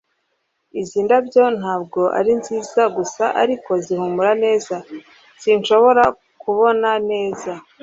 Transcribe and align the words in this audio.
izi 0.79 0.99
ndabyo 1.05 1.43
ntabwo 1.59 2.01
ari 2.19 2.31
nziza 2.41 2.81
gusa, 2.97 3.23
ariko 3.41 3.71
zihumura 3.85 4.31
neza. 4.45 4.75
sinshobora 5.41 6.03
kubona 6.41 6.89
neza 7.09 7.51